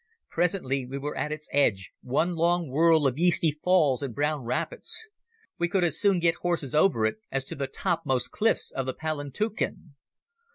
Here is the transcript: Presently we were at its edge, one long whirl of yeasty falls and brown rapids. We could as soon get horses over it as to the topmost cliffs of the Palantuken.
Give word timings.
Presently 0.31 0.83
we 0.87 0.97
were 0.97 1.15
at 1.15 1.31
its 1.31 1.47
edge, 1.53 1.91
one 2.01 2.33
long 2.35 2.69
whirl 2.71 3.05
of 3.05 3.19
yeasty 3.19 3.51
falls 3.51 4.01
and 4.01 4.15
brown 4.15 4.41
rapids. 4.41 5.11
We 5.59 5.67
could 5.67 5.83
as 5.83 5.99
soon 6.01 6.19
get 6.19 6.37
horses 6.41 6.73
over 6.73 7.05
it 7.05 7.17
as 7.31 7.45
to 7.45 7.55
the 7.55 7.67
topmost 7.67 8.31
cliffs 8.31 8.71
of 8.71 8.87
the 8.87 8.95
Palantuken. 8.95 9.93